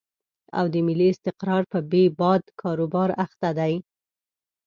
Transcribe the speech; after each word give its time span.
او 0.57 0.65
د 0.73 0.75
ملي 0.87 1.07
استقرار 1.13 1.63
په 1.71 1.79
بې 1.91 2.03
باد 2.19 2.43
کاروبار 2.61 3.09
اخته 3.25 3.49
دي. 3.59 3.73